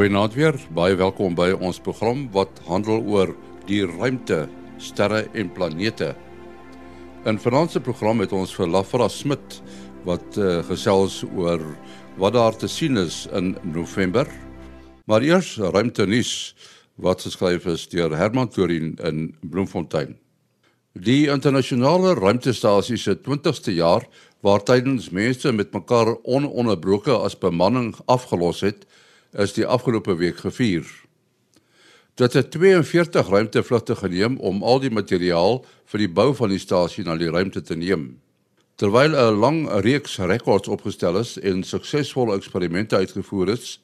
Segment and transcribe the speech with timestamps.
[0.00, 0.56] Goeienaand weer.
[0.72, 3.34] Baie welkom by ons program wat handel oor
[3.68, 4.46] die ruimte,
[4.80, 6.14] sterre en planete.
[7.28, 9.58] In vanaand se program het ons vir Lafra Smit
[10.08, 11.60] wat uh, gesels oor
[12.16, 14.24] wat daar te sien is in November.
[15.04, 16.32] Maar eers ruimte nuus
[16.96, 20.16] wat geskryf is deur Herman Torin in Bloemfontein.
[20.96, 24.08] Die internasionale ruimtestasie se 20ste jaar
[24.40, 28.88] waar tydens mense met mekaar ononderbroke as bemanning afgelos het,
[29.32, 30.86] is die afgelope week gevier.
[32.14, 37.04] Dit het 42 ruimtevlugte geneem om al die materiaal vir die bou van die stasie
[37.04, 38.20] na die ruimte te neem.
[38.76, 43.80] Terwyl 'n lang reeks rekords opgestel is en suksesvolle eksperimente uitgevoer is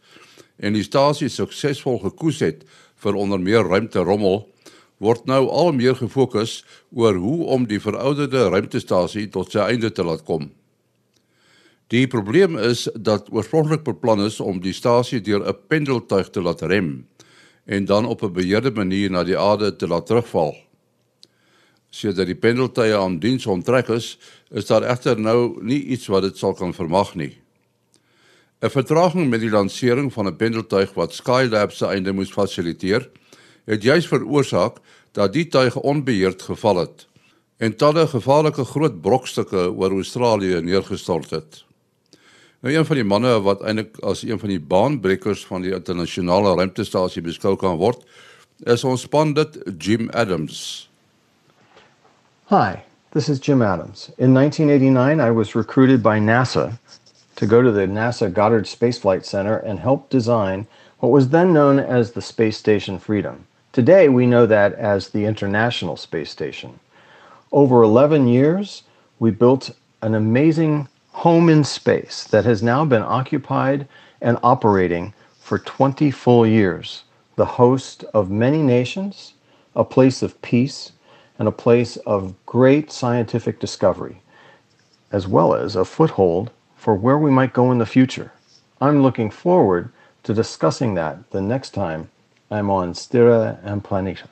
[0.56, 2.64] en die stasie suksesvol gekoes het
[2.96, 4.48] vir onder meer ruimterommel,
[4.98, 10.04] word nou al meer gefokus oor hoe om die verouderde ruimtestasie tot sy einde te
[10.04, 10.50] laat kom.
[11.86, 16.62] Die probleem is dat oorspronklik beplan is om die stasie deur 'n pendeltuig te laat
[16.62, 17.06] rem
[17.64, 20.56] en dan op 'n beheerde manier na die aarde te laat terugval.
[21.90, 24.18] Sodat die pendeltuie aan diens onttrek is,
[24.50, 27.38] is daar egter nou nie iets wat dit sal kan vermag nie.
[28.60, 33.10] 'n Vertraging met die lansering van 'n pendeltuig wat Skylab se einde moes fasiliteer,
[33.64, 34.76] het juis veroorsaak
[35.12, 37.06] dat die tuig onbeheerd geval het
[37.56, 41.65] en talle gevaarlike groot brokstukke oor Australië neergestort het.
[42.60, 46.54] Nou een van die manne wat eintlik as een van die baanbrekers van die internasionale
[46.56, 48.00] ruimtestasie beskou kan word,
[48.64, 50.88] is ons span dit Jim Adams.
[52.48, 52.80] Hi,
[53.12, 54.10] this is Jim Adams.
[54.16, 56.78] In 1989 I was recruited by NASA
[57.34, 60.66] to go to the NASA Goddard Space Flight Center and help design
[61.00, 63.46] what was then known as the Space Station Freedom.
[63.72, 66.80] Today we know that as the International Space Station.
[67.52, 68.82] Over 11 years,
[69.18, 69.70] we built
[70.00, 73.88] an amazing home in space that has now been occupied
[74.20, 77.04] and operating for 20 full years,
[77.36, 79.32] the host of many nations,
[79.74, 80.92] a place of peace,
[81.38, 84.20] and a place of great scientific discovery,
[85.10, 88.30] as well as a foothold for where we might go in the future.
[88.82, 89.88] I'm looking forward
[90.24, 92.10] to discussing that the next time
[92.50, 94.28] I'm on Sterra and Planeta.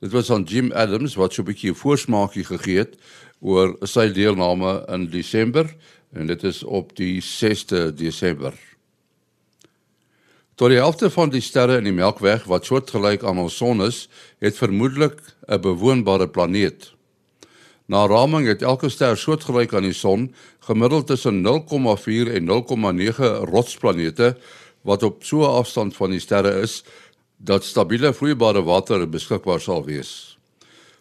[0.00, 2.96] Dit was aan Jim Adams wat so 'n bietjie 'n voorsmaakie gegee het
[3.40, 5.68] oor sy deelname in Desember
[6.14, 8.54] en dit is op die 6de Desember.
[10.54, 14.04] Tot die helfte van die sterre in die Melkweg wat soortgelyk aan ons son is,
[14.38, 16.92] het vermoedelik 'n bewoonbare planeet.
[17.86, 24.36] Na raming het elke ster soortgelyk aan die son gemiddeld tussen 0,4 en 0,9 rotsplanete
[24.82, 26.84] wat op so 'n afstand van die sterre is
[27.36, 30.38] dat stabiele vloeibare water beskikbaar sal wees.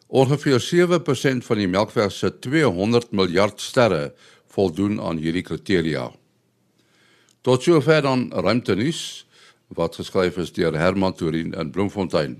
[0.08, 4.14] Ongeveer 7% van die Melkweg se 200 miljard sterre
[4.54, 6.10] voldoen aan hierdie kriteria.
[7.44, 9.26] Tot sover dan ruimtenis
[9.74, 12.38] wat geskryf is deur Herman Torin in Bloemfontein.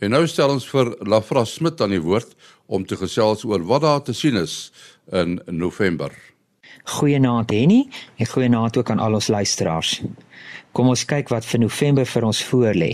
[0.00, 2.36] En nou stel ons vir Lafra Smit aan die woord
[2.70, 4.70] om te gesels oor wat daar te sien is
[5.12, 6.12] in November.
[6.84, 7.84] Goeienaand Henny
[8.16, 10.00] en goeienaand ook aan al ons luisteraars.
[10.72, 12.92] Kom ons kyk wat vir November vir ons voorlê.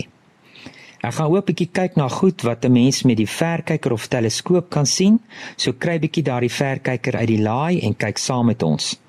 [1.07, 4.07] Ek gaan ook 'n bietjie kyk na goed wat 'n mens met die verkyker of
[4.07, 5.19] teleskoop kan sien.
[5.55, 8.99] So kry bietjie daardie verkyker uit die laai en kyk saam met ons.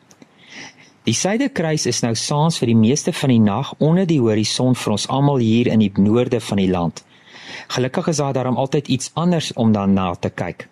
[1.03, 4.93] Die suiderkruis is nou saans vir die meeste van die nag onder die horison vir
[4.93, 7.05] ons almal hier in die noorde van die land.
[7.69, 10.69] Gelukkig is daar daarom altyd iets anders om dan na te kyk.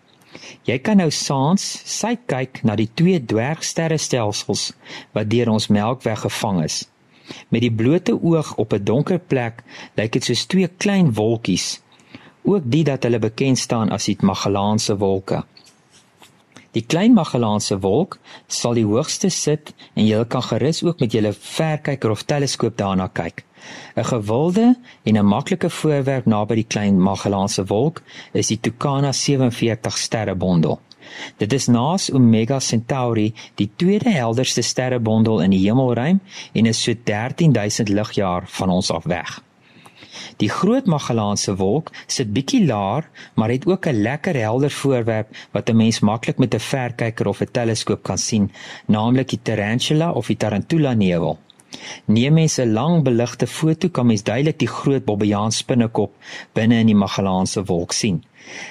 [0.65, 4.73] Jy kan nou saans sy kyk na die twee dwergsterrestelsels
[5.13, 6.89] wat deur ons Melkweg gevang is.
[7.49, 9.63] Met die blote oog op 'n donker plek
[9.95, 11.81] lyk dit soos twee klein wolkies.
[12.43, 15.45] Ook die dat hulle bekend staan as die Magellaanse wolke.
[16.77, 18.19] Die klein Magellaanse wolk
[18.53, 23.09] sal die hoogste sit en jy kan gerus ook met jou verkyker of teleskoop daarna
[23.09, 23.45] kyk.
[23.97, 29.97] 'n Gewilde en 'n maklike voorwerp naby die klein Magellaanse wolk is die Tucana 47
[29.99, 30.81] sterrebondel.
[31.37, 36.21] Dit is naas Omega Centauri die tweede helderste sterrebondel in die hemelruim
[36.53, 39.41] en is so 13000 ligjaar van ons af weg.
[40.37, 45.69] Die Groot Magellaanse wolk sit bietjie laer, maar het ook 'n lekker helder voorwerp wat
[45.71, 48.53] 'n mens maklik met 'n verkyker of 'n teleskoop kan sien,
[48.87, 51.39] naamlik die Tarantula of die Tarantula nevel.
[52.05, 56.13] Neem mens 'n lang beligte foto kan mens duidelik die groot Bobbejaan spinnekop
[56.53, 58.25] binne in die Magellaanse wolk sien.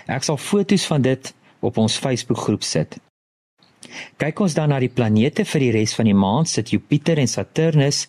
[0.06, 1.34] Ek sal foto's van dit
[1.66, 2.98] op ons Facebookgroep sit.
[4.22, 7.30] Kyk ons dan na die planete vir die res van die maand, sit Jupiter en
[7.30, 8.06] Saturnus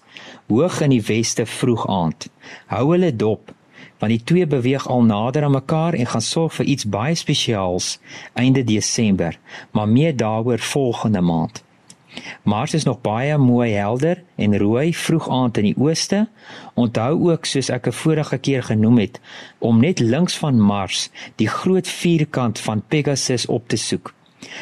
[0.48, 2.28] hoog in die weste vroeg aand.
[2.72, 3.52] Hou hulle dop,
[4.00, 7.96] want die twee beweeg al nader aan mekaar en gaan sorg vir iets baie spesiaals
[8.34, 9.38] einde Desember,
[9.72, 11.62] maar meer daaroor volgende maand.
[12.42, 16.28] Mars is nog baie mooi helder en rooi vroeg aand in die ooste.
[16.74, 19.20] Onthou ook soos ek 'n vorige keer genoem het
[19.58, 24.14] om net links van Mars die groot vierkant van Pegasus op te soek.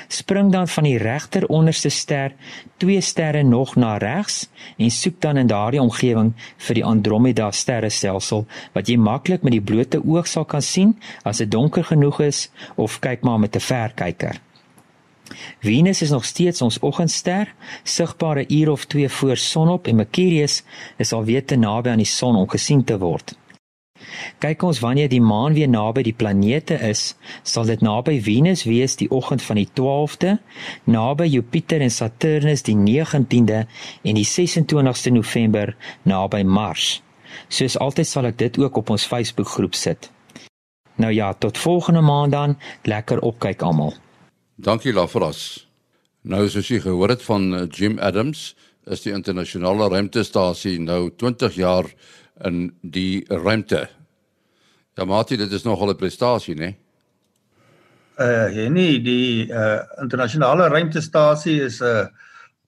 [0.09, 2.33] Spring dan van die regter onderste ster
[2.77, 6.33] twee sterre nog na regs en soek dan in daardie omgewing
[6.67, 11.43] vir die Andromeda sterrestelsel wat jy maklik met die blote oog sal kan sien as
[11.43, 14.41] dit donker genoeg is of kyk maar met 'n verkyker.
[15.61, 20.63] Venus is nog steeds ons oggendster, sigbaar 'n uur of 2 voor sonop en Mercurius
[20.97, 23.35] is alweer te naby aan die son om gesien te word.
[24.39, 28.97] Kyk ons wanneer die maan weer naby die planete is, sal dit naby Venus wees
[28.97, 30.39] die oggend van die 12de,
[30.85, 33.65] naby Jupiter en Saturnus die 19de
[34.03, 37.03] en die 26ste November naby Mars.
[37.49, 40.11] Soos altyd sal ek dit ook op ons Facebook groep sit.
[40.97, 43.95] Nou ja, tot volgende maand dan, lekker opkyk almal.
[44.55, 45.65] Dankie Lafras.
[46.23, 48.53] Nou soos jy gehoor het van eh, Jim Adams,
[48.87, 51.89] is die internasionale ruimtestasie nou 20 jaar
[52.47, 53.89] in die ruimte.
[54.95, 56.75] Ja, Mati, dit is nogal 'n prestasie, né?
[58.21, 62.07] Uh, ja nee, die uh internasionale ruimtestasie is 'n uh,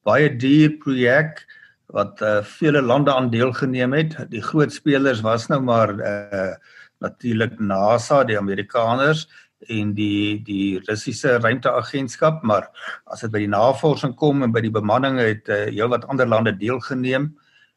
[0.02, 1.46] baie duur projek
[1.86, 4.16] wat uh vele lande aan deelgeneem het.
[4.30, 6.54] Die groot spelers was nou maar uh
[6.98, 9.28] natuurlik NASA, die Amerikaners
[9.64, 12.68] en die die Russiese ruimteagentskap, maar
[13.06, 16.52] as dit by die navorsing kom en by die bemanning het uh, heelwat ander lande
[16.56, 17.30] deelgeneem.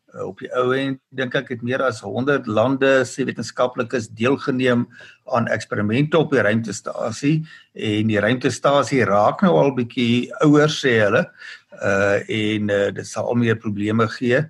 [0.09, 4.87] Uh, op die ou end dink ek het meer as 100 lande se wetenskaplikes deelgeneem
[5.35, 7.35] aan eksperimente op die ruimtestasie
[7.73, 11.27] en die ruimtestasie raak nou al bietjie ouer sê hulle.
[11.79, 14.43] Uh en uh, dit sal al meer probleme gee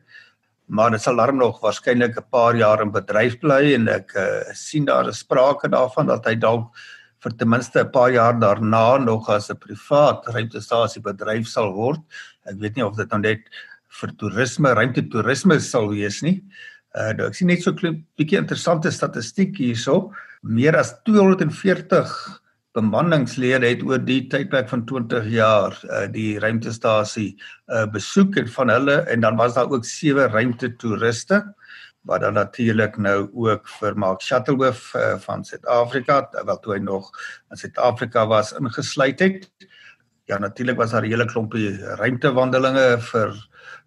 [0.70, 4.54] maar dit sal darm nog waarskynlik 'n paar jaar in bedryf bly en ek uh,
[4.54, 6.70] sien daar is sprake daarvan dat hy dalk
[7.24, 12.00] vir ten minste 'n paar jaar daarna nog as 'n privaat ruimtestasie bedryf sal word.
[12.46, 13.42] Ek weet nie of dit nou net
[13.90, 16.42] vir toerisme, ruimtetoerisme sal wees nie.
[16.96, 20.12] Uh ek sien net so 'n bietjie interessante statistiek hierso.
[20.44, 22.42] Meer as 240
[22.74, 27.38] bemanningslede het oor die tydperk van 20 jaar uh die ruimtestasie
[27.68, 31.44] uh besoek en van hulle en dan was daar ook sewe ruimtetoeriste
[32.08, 37.12] wat dan natuurlik nou ook vir Mark Shuttleworth uh, van Suid-Afrika terwyl toe hy nog
[37.52, 39.50] in Suid-Afrika was ingesluit het.
[40.30, 43.34] Ja natuurlik was daar 'n hele klompie ruimtewandelinge vir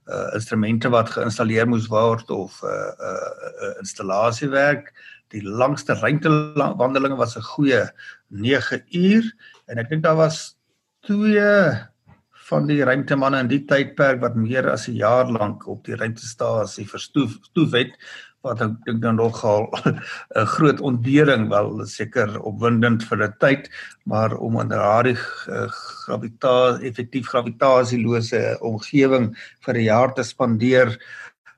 [0.07, 4.93] uh, instrumente wat geïnstalleer moes word of 'n uh, uh, uh, installasiewerk.
[5.29, 7.91] Die langste ruimtewandelinge was 'n goeie
[8.29, 9.33] 9 uur
[9.67, 10.57] en ek dink daar was
[11.01, 11.92] twee
[12.53, 16.85] van die ruimtemanne in die tydperk wat meer as 'n jaar lank op die ruimtestasie
[16.89, 17.97] verstoef stoef het
[18.45, 23.71] wat ek dink dan nogal 'n groot ontbering wel seker opwindend vir 'n tyd
[24.05, 25.69] maar om in daardie uh,
[26.05, 29.33] gravitasie effektief gravitasieloose omgewing
[29.65, 30.99] vir 'n jaar te spandeer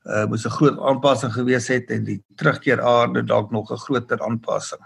[0.07, 4.21] uh, moes 'n groot aanpassing gewees het en die terugkeer aarde dalk nog 'n groter
[4.23, 4.83] aanpassing.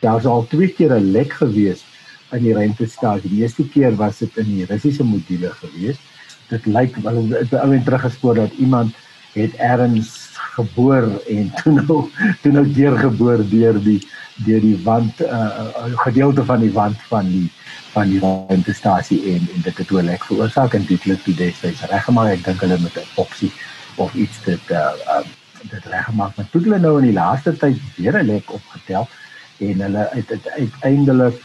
[0.00, 1.89] Daar's al twee keer 'n lek gewees
[2.36, 3.30] in die ruimtestasie.
[3.30, 6.00] Die eerste keer was dit in die Russiese module gewees.
[6.50, 8.94] Dit lyk wel dit ou en teruggespoor dat iemand
[9.32, 11.98] het erns geboor en toe nou
[12.42, 14.00] toe nou deurgeboor deur die
[14.44, 17.50] deur die wand 'n uh, uh, gedeelte van die wand van die
[17.92, 21.84] van die ruimtestasie en en dit het toe lek veroorsaak en dit het toe destyds
[21.90, 22.32] reggemaak.
[22.38, 23.52] Ek dink hulle met 'n opsie
[23.96, 25.24] of iets dit uh, uh,
[25.70, 26.36] dit reggemaak.
[26.36, 29.08] Maar toe hulle nou in die laaste tyd weer 'n lek opgetel
[29.58, 31.36] en hulle het uiteindelik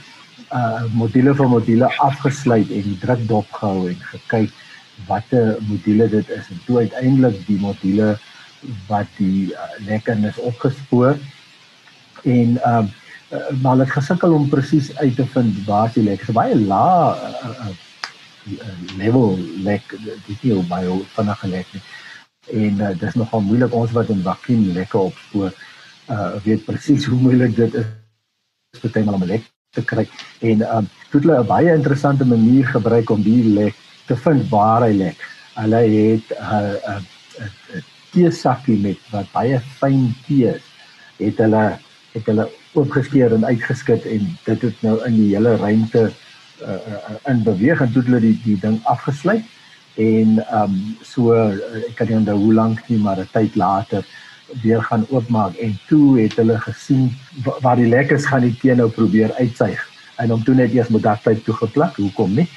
[0.54, 4.52] uh module vir module afgesluit en die druk dop gehou en gekyk
[5.08, 6.50] watter module dit is.
[6.50, 8.16] En toe uiteindelik die module
[8.88, 11.18] wat die uh, lekkernis opgespoor
[12.24, 12.92] en um
[13.34, 16.22] uh, maar het gesukkel om presies uit te vind waar die lek.
[16.22, 17.74] Is baie lae uh, uh,
[18.98, 19.96] level lek
[20.28, 21.84] dis nie baie vinnig gelek nie.
[22.66, 25.54] En uh, dis nogal moeilik ons wat in vakuum lekke opspoor
[26.14, 27.86] uh weet presies hoe moeilik dit is.
[28.82, 30.08] Tyd om 'n lek te kry
[30.51, 33.75] en um toe hulle 'n baie interessante manier gebruik om die lek
[34.08, 35.17] te vind waar hy lek.
[35.55, 37.01] Hulle het 'n
[37.44, 40.63] 'n teesakkie met wat baie fyn tee is.
[41.17, 41.65] Het hulle
[42.13, 46.12] het hulle oopgeskeur en uitgeskit en dit het nou in die hele ruimte
[46.63, 49.44] uh, uh, in beweeg en toe hulle die die ding afgesluit
[49.96, 51.55] en um so uh,
[51.88, 54.03] ek kan nie onthou hoe lank nie maar 'n tyd later
[54.62, 57.10] weer gaan oopmaak en toe het hulle gesien
[57.44, 59.82] waar die lekkers gaan die teen nou probeer uitsuig.
[60.18, 62.48] En hom toe net eers met daktyp toe geplak hoekom nie?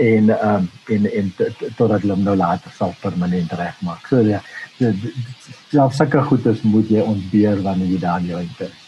[0.00, 1.32] En ehm um, en en
[1.76, 4.06] totdat hulle nou later sal permanent regmaak.
[4.06, 4.40] So ja
[5.70, 8.78] selfs sulke goedes moet jy ontbeer wanneer jy daar in is.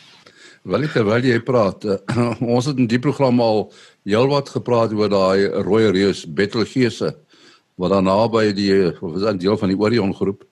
[0.64, 1.99] Wel ek terwyl jy praat uh,
[2.56, 3.66] ons het in die program al
[4.09, 7.12] heelwat gepraat oor daai rooi reus Betelgeuse
[7.76, 10.44] wat dan naby die of is 'n deel van die Orion groep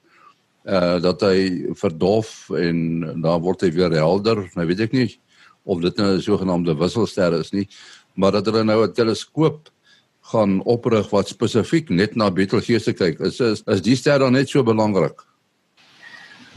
[0.64, 4.44] uh dat hy verdof en dan word hy weer helder.
[4.54, 5.10] Nou weet ek nie
[5.64, 7.68] of dit nou 'n sogenaamde wisselster is nie,
[8.14, 9.70] maar dat hulle nou 'n teleskoop
[10.32, 13.20] gaan oprig wat spesifiek net na Betelgeuse kyk.
[13.20, 15.18] Is is, is die ster dan net so belangrik?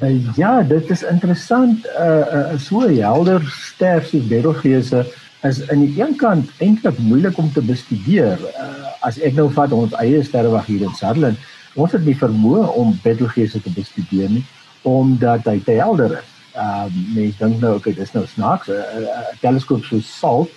[0.04, 1.86] Uh, ja, dit is interessant.
[1.86, 5.06] 'n uh, uh, so helder ster soos Betelgeuse
[5.44, 8.40] is aan die een kant eintlik moeilik om te bestudeer.
[8.60, 11.38] Uh, as ek nou vat ons eie sterrewag hier in Sutherland,
[11.76, 14.46] ons het nie vermoë om Betelgeuse te bestudeer nie
[14.86, 16.34] omdat hy te helder is.
[16.56, 18.70] Ehm uh, mense dink nou okay, dis nou snaaks.
[18.70, 20.52] 'n teleskoop so SALT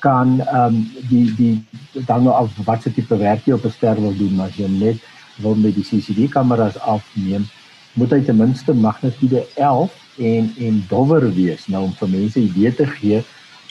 [0.00, 0.78] kan ehm um,
[1.10, 4.34] die die dan nou af wat se tipe werk jy op 'n ster wil doen,
[4.34, 4.98] maar as jy net
[5.36, 7.46] wil met die CCD kameras afneem,
[7.92, 11.66] moet hy ten minste magnitude 11 en en dowwer wees.
[11.66, 13.24] Nou om vir mense idee te gee,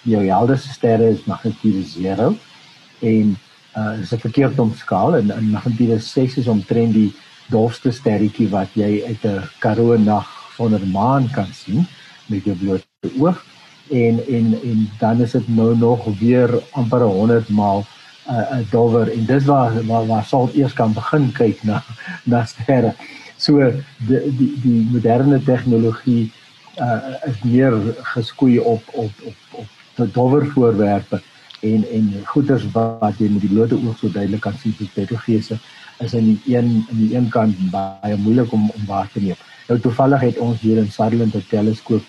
[0.04, 2.38] jou helderste sterre is magnitude 0
[3.00, 3.38] en
[3.78, 7.14] uh is 'n verkeerde omskaal en in magnitude 6 is omtrent die
[7.50, 11.88] dofste sterretjie wat jy uit 'n Karoo nag sonder maan kan sien
[12.28, 13.44] met jou blote oog.
[13.92, 17.86] En en en dan is dit nou nog weer amper 100 maal
[18.28, 21.84] 'n uh, 'n dowwer en dis waar waar, waar sal eers kan begin kyk na
[22.24, 22.96] na sterre.
[23.38, 23.72] So
[24.08, 26.32] die die die moderne tegnologie
[26.80, 29.38] uh is meer geskoei op op op
[29.96, 31.22] op dowwer voorwerpe
[31.72, 35.60] en en goeders wat jy met die blote oog so duidelik kan sien soos petrogeese
[36.06, 39.40] is aan die een aan die een kant baie moeilik om om waar te neem.
[39.68, 42.04] Nou toevallig het ons hier in Sutherland 'n teleskoop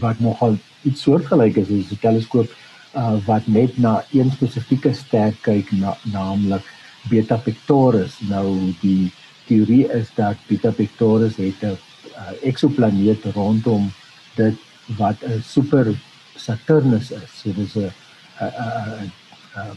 [0.00, 2.48] wat nogal iets soortgelyk is, is 'n teleskoop
[2.96, 6.62] uh, wat net na een spesifieke ster kyk, na, naamlik
[7.08, 8.18] Beta Pictoris.
[8.28, 9.12] Nou die
[9.46, 11.76] teorie is dat Beta Pictoris het 'n
[12.16, 13.90] uh, eksoplaneet rondom
[14.34, 14.54] dit
[14.96, 15.94] wat 'n super
[16.36, 17.30] Saturnus is.
[17.40, 17.92] So dis 'n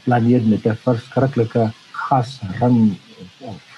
[0.03, 2.98] planeet met 'n verskriklike gasring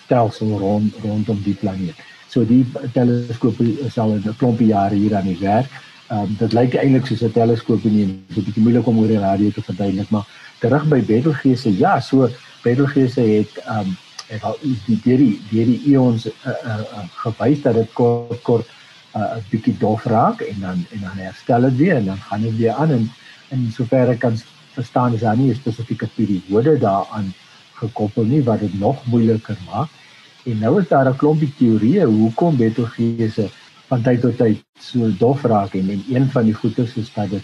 [0.04, 1.96] stelsel rond rondom die planeet.
[2.28, 5.70] So die teleskoop is al 'n klompie jare hier aan die werk.
[6.08, 9.00] Ehm um, dit lyk eintlik soos 'n teleskoop en dit is 'n bietjie moeilik om
[9.00, 10.28] oor die radio te verduidelik, maar
[10.60, 12.30] terug by Betelgeuse, ja, so
[12.64, 17.62] Betelgeuse het ehm um, het al die die die die eons uh, uh, uh, gewys
[17.62, 18.68] dat dit kort kort
[19.16, 22.42] 'n uh, bietjie dof raak en dan en dan herstel dit weer en dan gaan
[22.42, 23.12] dit weer aan en
[23.50, 24.38] in soverre kan
[24.78, 27.34] verstaan is daar nie 'n spesifieke periode daaraan
[27.82, 29.90] gekoppel nie wat dit nog moeiliker maak.
[30.46, 33.50] En nou is daar 'n klompie teorieë hoekom Betelgeuse
[33.88, 37.30] van tyd tot tyd so dof raak en, en een van die goedes is dat
[37.30, 37.44] dit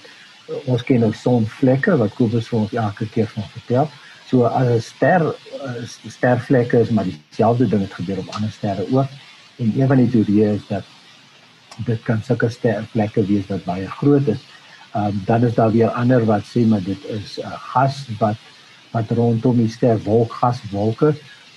[0.66, 3.90] ons ken nou sonvlekke wat Kobus vir ons elke keer van vertel.
[4.28, 5.36] So as 'n ster
[6.08, 9.10] stervlekke is maar dieselfde ding het gebeur op ander sterre ook.
[9.56, 10.84] En een van die teorieë is dat
[11.86, 14.42] dit kan sulke stervlekke wees wat baie groot is.
[14.94, 18.06] Ehm um, dan is daar weer ander wat sê maar dit is 'n uh, gas
[18.20, 18.38] wat
[18.92, 21.16] wat rondom die ster wolk gaswolke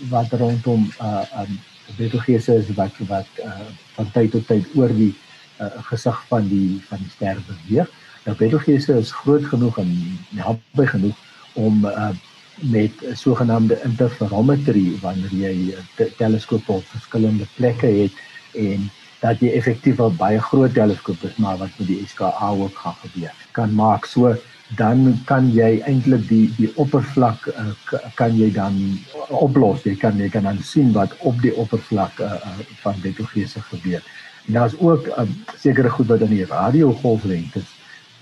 [0.08, 1.58] wat rondom uh um
[1.96, 5.14] Betelgeuse is wat wat uh van tyd tot tyd oor die
[5.60, 7.90] uh, gesig van die van die ster beweeg.
[8.24, 9.92] Nou Betelgeuse is groot genoeg en
[10.30, 11.16] naby genoeg
[11.52, 12.10] om uh
[12.56, 18.12] met sogenaamde interferometrie wanneer jy te teleskope op verskillende plekke het
[18.56, 18.88] en
[19.20, 22.96] dat jy effektief 'n baie groot teleskoop is maar wat met die SKA ook gaan
[23.02, 24.04] gebeur kan maak.
[24.04, 24.36] So
[24.76, 27.70] dan kan jy eintlik die die oppervlak uh,
[28.14, 29.84] kan jy dan oplos.
[29.84, 34.02] Jy kan jy kan dan sien wat op die oppervlak uh, uh, van Betelgeuse gebeur.
[34.46, 37.74] En daar's ook um, sekere goed wat in die radiogolflengtes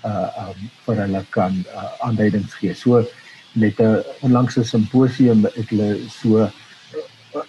[0.04, 2.74] uh um, vir hulle kan uh, aanduidings gee.
[2.74, 3.06] So
[3.52, 6.50] met 'n onlangse simposium het hulle so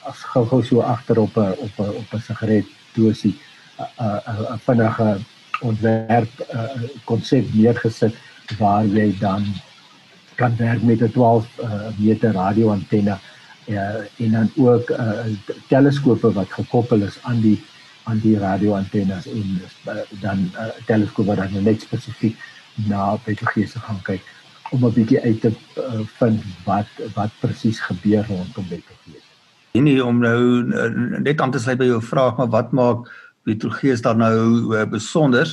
[0.07, 3.35] as gou-gou so agter op 'n op 'n op 'n sigaret dosie
[3.77, 5.17] 'n vinnige
[5.61, 6.31] ontwerp
[7.03, 8.15] konsep neergesit
[8.57, 9.45] waar jy dan
[10.35, 13.17] kan werk met 'n 12 uh, meter radioantenne
[13.65, 13.79] uh,
[14.17, 14.93] en dan ook
[15.67, 17.63] teleskope wat gekoppel is aan die
[18.03, 20.51] aan die radioantennes en uh, dan
[20.85, 22.37] teleskope wat dan net spesifiek
[22.73, 24.23] na Betelgeuse gaan kyk
[24.71, 25.51] om 'n bietjie uit te
[26.17, 29.24] vind wat wat presies gebeur rondom Betelgeuse.
[29.81, 30.41] Nee, om nou
[30.71, 30.89] uh,
[31.19, 33.09] net aan te sluit by jou vraag, maar wat maak
[33.45, 35.47] Betelgeuse dan nou uh, besonder?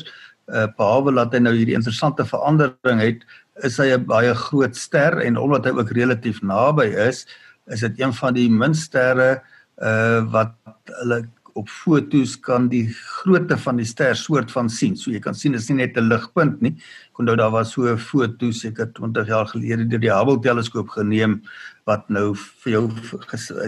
[0.50, 3.24] uh, behalwe dat hy nou hierdie interessante verandering het,
[3.66, 7.26] is hy 'n baie groot ster en omdat hy ook relatief naby is,
[7.68, 9.42] is dit een van die min sterre
[9.82, 10.52] uh wat
[11.00, 11.24] hulle
[11.58, 14.96] op fotos kan die grootte van die ster soort van sien.
[14.96, 16.74] So jy kan sien dit is nie net 'n ligpunt nie.
[17.12, 20.88] Ek onthou daar was so 'n foto seker 20 jaar gelede deur die Hubble teleskoop
[20.88, 21.42] geneem
[21.86, 22.88] wat nou vir jou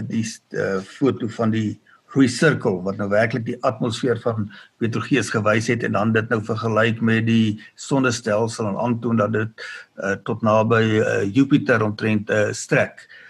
[0.07, 1.79] die uh, foto van die
[2.15, 4.49] rooi sirkel wat nou werklik die atmosfeer van
[4.79, 9.49] Betelgeuse gewys het en dan dit nou vergelyk met die sonnestelsel en aantoon dat dit
[9.97, 13.07] uh, tot naby uh, Jupiter omtrent uh, strek.
[13.07, 13.24] Uh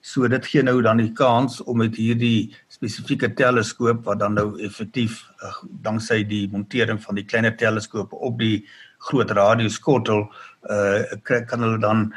[0.00, 4.60] so dit gee nou dan die kans om met hierdie spesifieke teleskoop wat dan nou
[4.64, 5.52] effektief uh,
[5.84, 8.64] danksy die montering van die kleiner teleskoop op die
[9.08, 10.30] groot radioskottel
[10.70, 12.12] uh kan hulle dan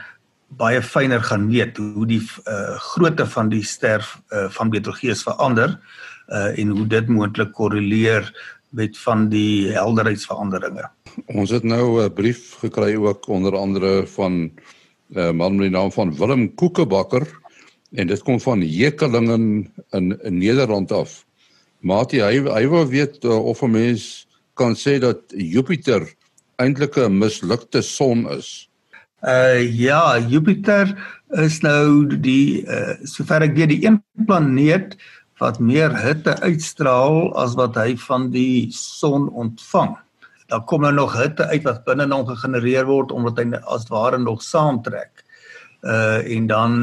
[0.55, 3.99] baie fyner gaan meet hoe die uh grootte van die ster
[4.31, 5.75] uh, van Betelgeuse verander
[6.31, 8.31] uh en hoe dit moontlik korreleer
[8.69, 10.89] met van die helderheidsveranderinge.
[11.25, 14.51] Ons het nou 'n brief gekry ook onder andere van
[15.09, 17.27] 'n uh, man met die naam van Willem Koekebakker
[17.95, 21.23] en dit kom van Hekelingen in, in Nederland af.
[21.79, 26.03] Maatie, hy hy wou weet uh, of 'n mens kan sê dat Jupiter
[26.57, 28.69] eintlik 'n mislukte son is.
[29.23, 30.91] Uh ja, Jupiter
[31.29, 34.97] is nou die uh, sover ek weet die een planeet
[35.39, 39.95] wat meer hitte uitstraal as wat hy van die son ontvang
[40.47, 44.17] dan kom er nog hitte uit wat binne hom gegenereer word omdat hy as ware
[44.17, 45.23] nog saamtrek.
[45.83, 46.73] Uh en dan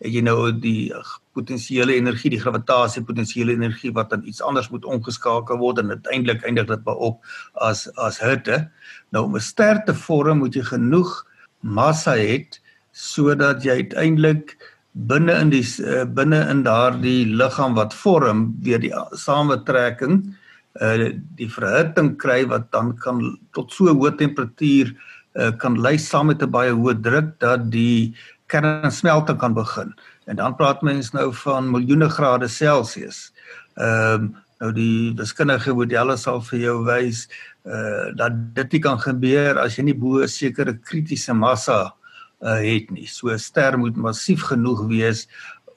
[0.00, 0.92] het jy nou die
[1.36, 6.44] potensiële energie, die gravitasie potensiële energie wat dan iets anders moet omgeskakel word en uiteindelik
[6.48, 7.20] eindig dit by op
[7.54, 8.64] as as hitte.
[9.12, 11.26] Nou om 'n ster te vorm moet jy genoeg
[11.60, 12.46] massa hê
[12.92, 14.56] sodat jy uiteindelik
[14.92, 20.34] binne in die uh, binne in daardie liggaam wat vorm deur die sametrekking
[20.78, 24.94] uh die verhitting kry wat dan kan tot so hoë temperatuur
[25.34, 28.14] uh kan lei saam met 'n baie hoë druk dat die
[28.46, 29.94] kernsmelting kan begin.
[30.26, 33.32] En dan praat mens nou van miljoene grade Celsius.
[33.74, 37.28] Ehm um, nou die wiskundige modelle sal vir jou wys
[37.64, 41.94] uh dat dit nie kan gebeur as jy nie bo 'n sekere kritiese massa
[42.40, 43.06] uh het nie.
[43.06, 45.26] So 'n ster moet massief genoeg wees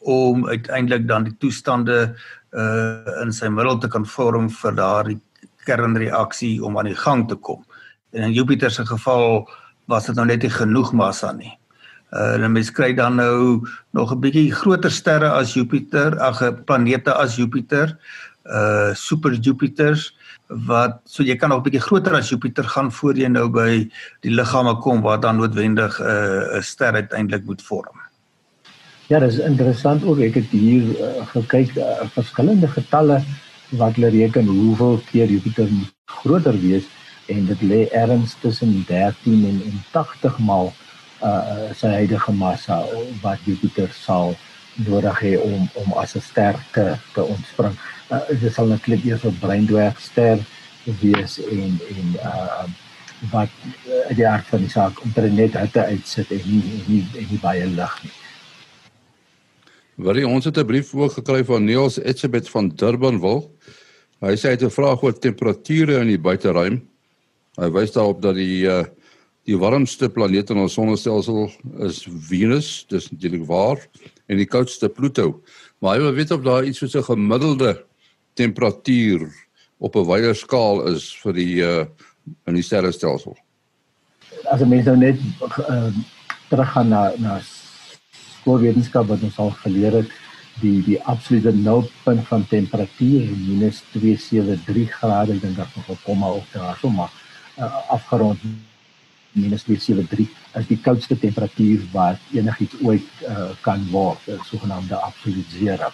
[0.03, 2.15] om uiteindelik dan die toestande
[2.51, 5.19] uh in sy middel te kan vorm vir daardie
[5.65, 7.63] kernreaksie om aan die gang te kom.
[8.13, 9.47] En in Jupiter se geval
[9.87, 11.53] was dit nou net nie genoeg massa nie.
[12.13, 17.13] Uh en mens kry dan nou nog 'n bietjie groter sterre as Jupiter, ag planete
[17.13, 17.97] as Jupiter,
[18.45, 20.13] uh super Jupiters
[20.47, 23.89] wat so jy kan nog 'n bietjie groter as Jupiter gaan voor jy nou by
[24.21, 28.02] die liggame kom wat dan noodwendig 'n uh, ster uiteindelik moet vorm.
[29.13, 33.19] Ja, dis interessant ook ek het hier uh, gekyk uh, verskillende getalle
[33.77, 35.67] wat hulle reken hoeveel keer Jupiter
[36.09, 36.87] groter wees
[37.29, 40.71] en dit lê ergens tussen 13 en, en 80 maal
[41.27, 42.79] uh sy huidige massa
[43.21, 44.33] wat Jupiter sal
[44.87, 47.77] nodig hê om om as 'n ster te, te ontspring.
[48.09, 50.41] Uh, dit sal natuurlik eers 'n breindwergster
[51.05, 52.65] wees en en uh
[53.29, 57.41] wat uh, die aard van die saak om net hitte uitsit en nie nie, nie
[57.45, 58.17] baie lig nie.
[59.95, 63.49] Wat ons het 'n brief ook gekry van Niels Etzebeth van Durbanville.
[64.21, 66.81] Hy sê hy het 'n vraag oor temperature in die buiteruim.
[67.57, 68.85] Hy wys daarop dat die uh
[69.45, 73.77] die warmste planeet in ons sonnestelsel is Venus, dis natuurlik waar,
[74.27, 75.41] en die koudste Pluto.
[75.79, 77.85] Maar hy wil weet of daar iets soos 'n gemiddelde
[78.33, 79.27] temperatuur
[79.77, 81.85] op 'n wyeer skaal is vir die uh
[82.47, 83.37] in die sterrestelsel.
[84.49, 85.19] As 'n mens nou net
[85.69, 85.91] uh,
[86.49, 87.41] teruggaan na na
[88.43, 90.13] skoolwetenskap wat ons al geleer het
[90.61, 96.45] die die absolute nulpunt van temperatuur minus 273 grade dink ek nog op komma of
[96.53, 97.09] daar so maar
[97.57, 98.39] uh, afgerond
[99.33, 100.29] minus 273
[100.59, 105.89] is die koudste temperatuur wat enigiets ooit uh, kan word die sogenaamde absolute zero.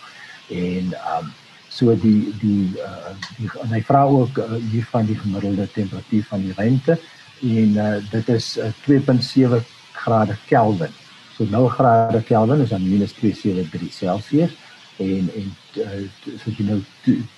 [0.52, 1.30] En um,
[1.70, 6.44] so die die uh, die my vrou ook uh, hier van die gemiddelde temperatuur van
[6.44, 6.98] die ruimte
[7.40, 9.62] en uh, dit is uh, 2.7
[10.02, 10.96] grade Kelvin
[11.40, 14.52] So 0 grade Kelvin is dan minus 273 Celsius
[15.00, 16.02] en en uh,
[16.36, 16.82] so jy nou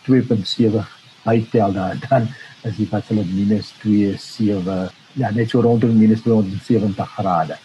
[0.08, 0.82] 2.7
[1.30, 2.26] uittel daar dan
[2.66, 4.90] is die wat hulle minus 27
[5.22, 7.60] ja net so rondom minus 270 grade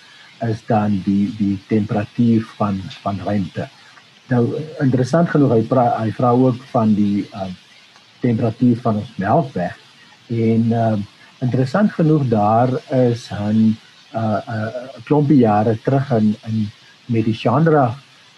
[0.44, 3.70] is dan die die temperatuur van van ruimte.
[4.28, 4.42] Nou
[4.84, 7.48] interessant genoeg hy pra, hy vra ook van die uh,
[8.20, 9.80] temperatuur van ons Melkweg
[10.28, 10.92] en uh,
[11.40, 13.72] interessant genoeg daar is 'n
[14.16, 16.70] uh 'n uh, klompie jare terug in in
[17.06, 17.86] met die Chandra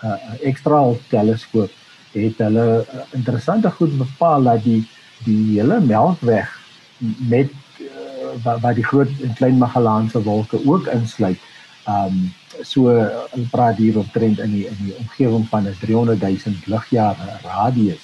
[0.02, 1.70] uh ekstra teleskoop
[2.12, 4.82] het hulle uh, interessante goed bepaal dat die
[5.24, 6.50] die hele Melkweg
[7.28, 11.38] met uh, wat die groot en klein Magellaanse wolke ook insluit.
[11.88, 12.90] Um so
[13.36, 17.38] in praat hier op trend in die in die omgewing van 'n 300 000 ligjare
[17.42, 18.02] radius.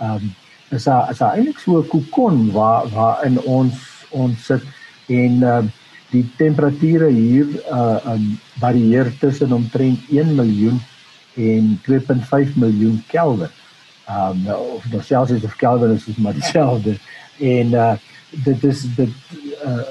[0.00, 0.34] Um
[0.70, 3.74] is daar is daar eintlik so 'n kokon waar waar in ons
[4.10, 4.62] ons sit
[5.06, 5.72] en um
[6.10, 10.80] die temperature hier uh um, varieer tussen omtrent 1 miljoen
[11.34, 13.52] en 2.5 miljoen Kelvin.
[14.10, 16.96] Um nou, of nou Celsius of Kelvin is maar dieselfde.
[17.38, 17.92] En uh
[18.30, 19.14] dit is dit
[19.66, 19.86] uh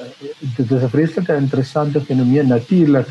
[0.55, 3.07] dit is 'n vreeslike interessante fenomeen natuurlik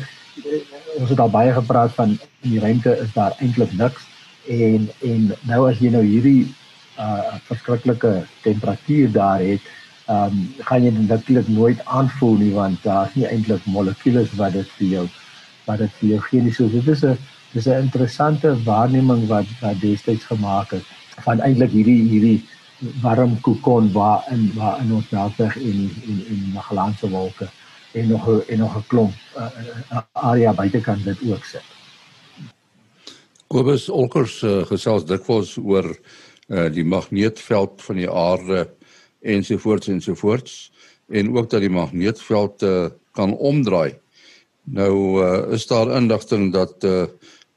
[0.99, 4.07] ons het al baie gepraat van in die ruimte is daar eintlik niks
[4.47, 6.47] en en nou as jy nou hierdie
[6.99, 9.61] uh verskriklike temperatuur daar het,
[10.09, 14.53] ehm um, gaan jy dit natuurlik nooit aanvoel nie want daar's nie eintlik molekules wat
[14.53, 15.03] dit vir jou
[15.65, 16.53] wat dit vir jou gee nie.
[16.53, 17.17] So dit is 'n
[17.53, 20.85] dis 'n interessante waarneming wat wat destyds gemaak is
[21.25, 22.41] van eintlik hierdie hierdie
[23.01, 27.47] warm kokon waar in waar in ons melkweg en en en Magellaanse wolke
[27.91, 31.65] en nog en nog 'n klomp uh, area buitekant dit ook sit.
[33.47, 35.97] Kobus Olkers uh, gesels dikwels oor
[36.47, 38.69] uh, die magneetveld van die aarde
[39.21, 40.71] ensovoorts ensovoorts
[41.09, 43.97] en ook dat die magneetveld uh, kan omdraai.
[44.63, 47.05] Nou uh, is daar indigting dat 'n uh,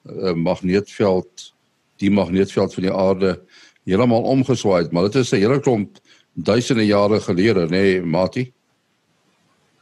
[0.07, 1.55] uh, magneetveld
[1.97, 3.41] die magneetveld van die aarde
[3.85, 5.99] heeltemal omgeswaai het, maar dit is 'n hele klomp
[6.33, 8.53] duisende jare gelede, nê, nee, Mati?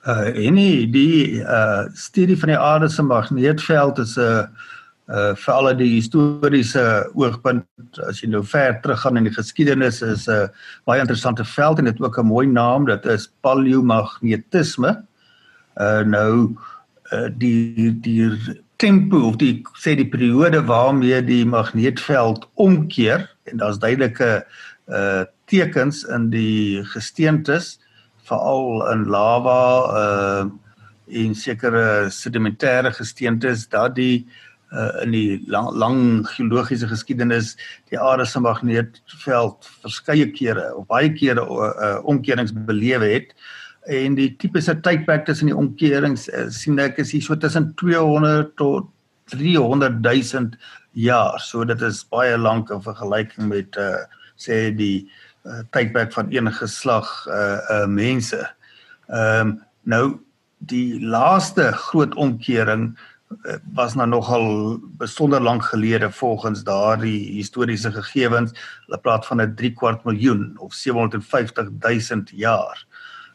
[0.04, 0.54] Uh en
[0.90, 4.44] die uh studie van die aarde se magneetveld is 'n uh,
[5.10, 6.82] uh vir al die historiese
[7.18, 10.48] oogpunt as jy nou ver teruggaan in die geskiedenis is 'n uh,
[10.86, 15.02] baie interessante veld en dit ook 'n mooi naam, dit is paleomagnetisme.
[15.80, 16.54] Uh nou
[17.12, 18.38] uh die die
[18.76, 24.44] tempo of die sê die periode waarmee die magneetveld omkeer en daar's duidelike
[24.88, 27.80] uh tekens in die gesteentes
[28.22, 29.62] veral in lava
[30.02, 30.50] uh
[31.10, 34.49] en sekere sedimentêre gesteentes dat die uh
[35.02, 37.56] in die lang, lang geologiese geskiedenis
[37.90, 43.34] die aarde se magneetveld verskeie kere of baie kere uh, omkerings beleef het.
[43.90, 48.54] En die tipiese tydperk tussen die omkerings uh, sien ek is hier so tussen 200
[48.60, 48.90] tot
[49.34, 50.54] 300 000
[50.92, 51.38] jaar.
[51.42, 54.06] So dit is baie lank in vergelyking met uh
[54.40, 55.04] sê die
[55.44, 58.40] uh, tydperk van een geslag uh uh mense.
[59.10, 60.04] Ehm um, nou
[60.70, 63.10] die laaste groot omkering uh,
[63.72, 68.52] was nou nogal besonder lank gelede volgens daardie historiese gegevens.
[68.86, 72.86] Hulle praat van 'n 3 kwart miljoen of 750 000 jaar.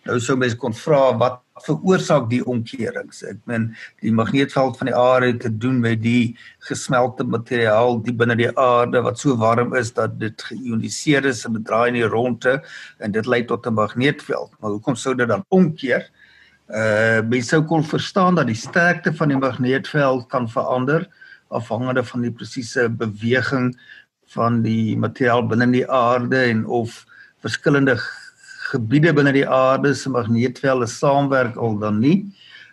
[0.03, 3.23] Nou sou mense kon vra wat veroorsaak die omkerings?
[3.23, 8.13] Ek meen die magneetveld van die aarde het te doen met die gesmelte materiaal die
[8.13, 11.93] binne die aarde wat so warm is dat dit geioniseer is en dit draai in
[11.93, 12.63] die rondte
[12.99, 14.51] en dit lei tot 'n magneetveld.
[14.59, 16.01] Maar hoekom sou dit dan omkeer?
[16.01, 16.24] Uh
[16.67, 21.05] mense sou kon verstaan dat die sterkte van die magneetveld kan verander
[21.53, 23.73] afhangende van die presiese beweging
[24.33, 27.03] van die materiaal binne die aarde en of
[27.45, 27.97] verskillende
[28.71, 32.17] gebiede binne die aarde se magneetvelde saamwerk al dan nie.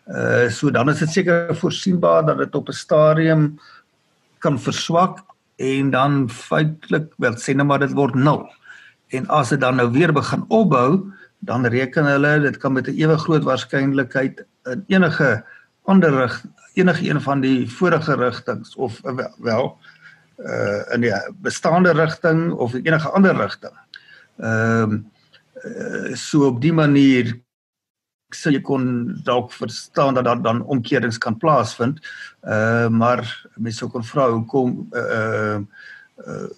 [0.08, 3.58] Uh so dan is dit seker voorsienbaar dat dit op 'n stadium
[4.38, 5.20] kan verswak
[5.56, 8.48] en dan feitelik wel sê net maar dit word nul.
[9.08, 12.96] En as dit dan nou weer begin opbou, dan reken hulle dit kan met 'n
[12.96, 15.44] ewe groot waarskynlikheid in enige
[15.84, 19.00] ander rig enige een van die vorige rigtings of
[19.38, 19.78] wel
[20.38, 23.74] uh in die bestaande rigting of enige ander rigting.
[24.36, 25.02] Ehm
[25.62, 27.30] Eh, so op die manier
[28.32, 28.86] sou jy kon
[29.26, 32.00] dalk verstaan dat daar dan omkeerings kan plaasvind.
[32.42, 33.22] Uh maar
[33.54, 35.60] mense sou kon vra hoekom uh
[36.26, 36.48] uh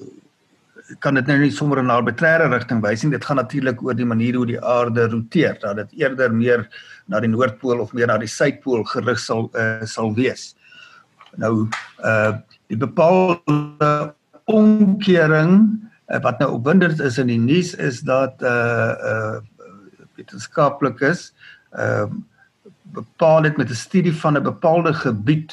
[1.01, 3.11] kan dit nou nie sommer in 'n arbitreëre rigting wys nie.
[3.11, 6.69] Dit gaan natuurlik oor die manier hoe die aarde roteer, dat dit eerder meer
[7.07, 10.55] na die noordpool of meer na die suidpool gerig sal uh, sal wees.
[11.37, 11.69] Nou
[12.05, 18.95] uh die bepaalde omkering uh, wat nou opwindend is in die nuus is dat uh
[19.13, 19.41] uh
[20.17, 21.33] wetenskaplikes
[21.73, 22.23] ehm uh,
[22.95, 25.53] bepaal het met 'n studie van 'n bepaalde gebied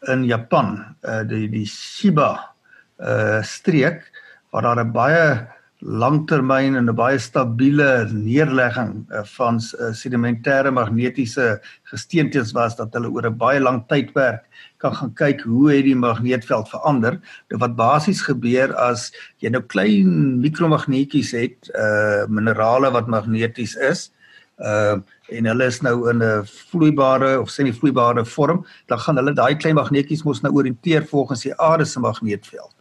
[0.00, 2.54] in Japan, uh die die Shiba
[3.00, 4.15] uh streek
[4.56, 5.46] waar daar 'n baie
[5.80, 9.04] langtermyn en 'n baie stabiele neerlegging
[9.36, 9.60] van
[9.92, 14.42] sedimentêre magnetiese gesteentes was dat hulle oor 'n baie lang tydperk
[14.78, 17.20] kan gaan kyk hoe het die magneetveld verander.
[17.48, 24.10] Dit wat basies gebeur as jy nou klein mikromagneetjies het, uh minerale wat magneties is,
[24.58, 24.96] uh
[25.28, 29.74] en hulle is nou in 'n vloeibare of semi-vloeibare vorm, dan gaan hulle daai klein
[29.74, 32.74] magneetjies mos nou orienteer volgens die aarde se magneetveld.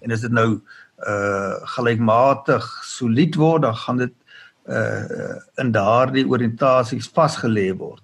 [0.00, 0.60] En as dit nou
[1.06, 4.14] uh gelykmatig solied word, dan gaan dit
[4.66, 8.02] uh in daardie oriëntasies vasgelê word.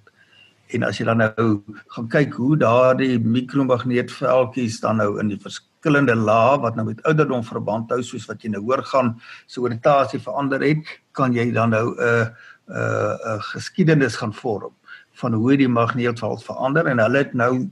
[0.75, 1.63] En as jy dan nou
[1.95, 7.45] gaan kyk hoe daardie mikromagneetveldjies dan nou in die verskillende lae wat nou met ouderdom
[7.45, 9.15] verband hou soos wat jy nou hoor gaan
[9.47, 12.27] so oriëntasie verander het, kan jy dan nou 'n uh,
[12.65, 14.73] 'n uh, uh, geskiedenis gaan vorm
[15.21, 17.69] van hoe die magneetveld verander en hulle het nou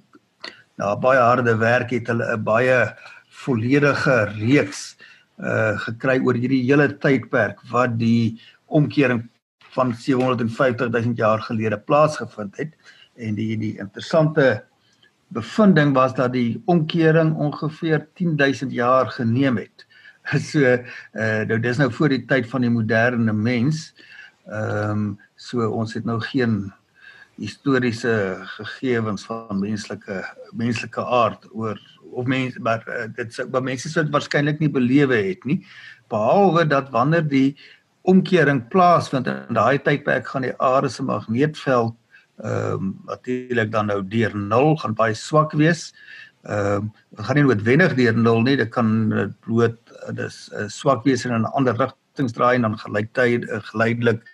[0.77, 2.95] na baie harde werk het hulle 'n baie
[3.29, 4.97] volledige reeks
[5.39, 9.25] uh gekry oor hierdie hele tydperk wat die omkering
[9.73, 12.75] van 750 000 jaar gelede plaasgevind het
[13.17, 14.65] en die die interessante
[15.33, 19.87] bevinding was dat die omkering ongeveer 10000 jaar geneem het.
[20.51, 23.91] So uh nou dis nou voor die tyd van die moderne mens.
[24.47, 26.73] Ehm um, so ons het nou geen
[27.41, 30.21] historiese gegevens van menslike
[30.53, 31.81] menslike aard oor
[32.13, 35.63] of mense maar uh, dit sou maar mense sou dit waarskynlik nie belewe het nie
[36.13, 37.57] behalwe dat wanneer die
[38.03, 41.97] omkering plaasvind in daai tydperk gaan die aarde se magneetveld
[42.43, 45.93] ehm um, natuurlik dan nou deur 0 gaan baie swak wees.
[46.43, 48.89] Ehm um, gaan nie noodwendig deur 0 nie, dit kan
[49.47, 54.25] bloot dis uh, swak wees in 'n ander rigtings draai en dan gelyktydig uh, geleidelik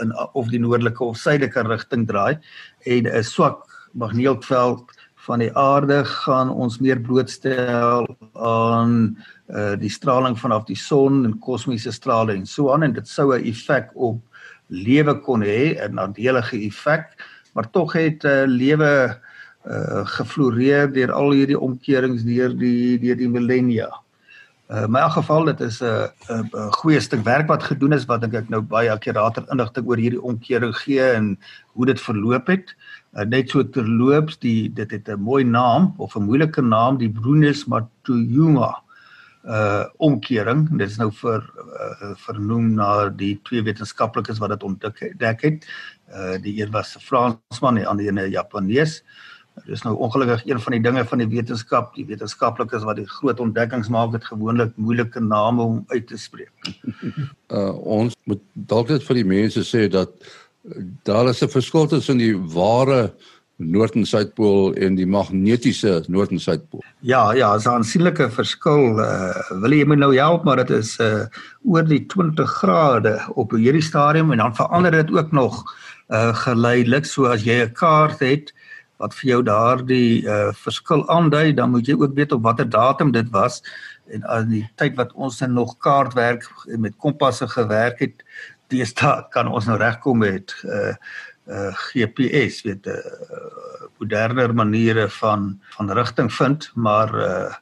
[0.00, 2.38] in of die noordelike of suidelike rigting draai
[2.84, 4.90] en 'n swak magneetveld
[5.26, 9.16] van die aarde gaan ons meer blootstel aan
[9.48, 13.32] uh die straling vanaf die son en kosmiese straling en so aan en dit sou
[13.34, 14.20] 'n effek op
[14.68, 17.04] lewe kon hê 'n nadelige effek
[17.54, 19.20] maar tog het uh lewe
[19.64, 23.88] uh gefloreer deur al hierdie omkerings deur die deur die millennia.
[24.68, 28.24] Uh in elk geval dit is 'n 'n goeie stuk werk wat gedoen is wat
[28.24, 31.38] ek nou baie akkurater inligting oor hierdie omkering gee en
[31.72, 32.74] hoe dit verloop het.
[33.14, 37.10] Uh, net so terloops die dit het 'n mooi naam of 'n moeilike naam die
[37.10, 38.84] Brunus Matuyuma
[39.44, 40.68] uh omkering.
[40.78, 45.66] Dit is nou vir uh, vernoem na die twee wetenskaplikes wat dit ontdek het.
[46.08, 49.04] Uh die een was 'n Fransman die ander 'n Japanees.
[49.54, 53.06] Dit is nou ongelukkig een van die dinge van die wetenskap, die wetenskaplikes wat die
[53.06, 56.52] groot ontdekkings maak, dit gewoonlik moeilike name om uit te spreek.
[57.48, 60.10] Uh ons moet dalk net vir die mense sê dat
[61.02, 63.12] daar is 'n verskil tussen die ware
[63.56, 66.82] Noord- en Suidpool en die magnetiese Noord- en Suidpool.
[67.00, 68.98] Ja, ja, is 'n aansienlike verskil.
[68.98, 71.26] Uh wil jy my nou help, maar dit is uh
[71.64, 75.64] oor die 20 grade op hierdie stadium en dan verander dit ook nog
[76.08, 77.04] uh geleidelik.
[77.04, 78.52] So as jy 'n kaart het,
[78.96, 83.12] wat vir jou daardie uh verskil aandui, dan moet jy ook weet op watter datum
[83.12, 83.62] dit was
[84.12, 86.44] en aan die tyd wat ons dan nog kaartwerk
[86.76, 88.24] met kompasse gewerk het,
[88.72, 90.94] deesdae kan ons nou regkom met uh
[91.44, 97.54] uh GPS, weet 'n uh, moderner maniere van van rigting vind, maar uh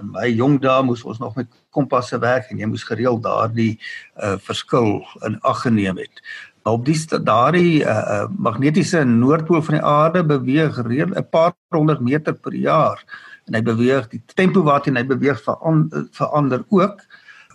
[0.00, 3.80] in my jong dae moes ons nog met kompasse werk en jy moes gereeld daardie
[4.22, 6.22] uh verskil in ag geneem het.
[6.62, 12.00] Op die daardie uh, uh, magnetiese noordpool van die aarde beweeg reël 'n paar honderd
[12.00, 13.02] meter per jaar
[13.46, 17.02] en hy beweeg die tempo waarteen hy beweeg verander, verander ook